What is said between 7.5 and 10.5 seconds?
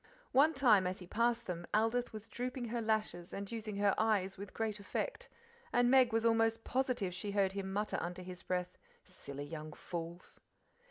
him mutter under his breath, "Silly young fools!"